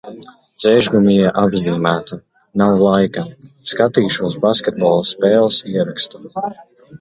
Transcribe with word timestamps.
Dzēšgumija 0.61 1.33
apzīmēta, 1.41 2.17
nav 2.61 2.81
laika, 2.85 3.25
skatīšos 3.73 4.39
basketbola 4.47 5.05
spēles 5.11 5.61
ierakstu. 5.77 6.25